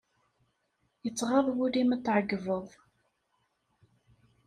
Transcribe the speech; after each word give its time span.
Yettɣaḍ 1.03 1.47
wul-im 1.55 1.89
ad 1.95 2.01
t-ɛeggbeḍ. 2.05 2.67